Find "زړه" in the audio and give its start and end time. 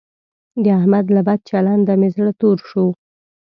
2.15-2.31